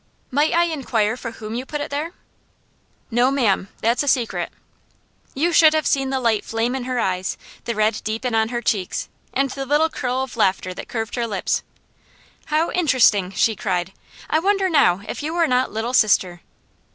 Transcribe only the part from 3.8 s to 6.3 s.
That's a secret." You should have seen the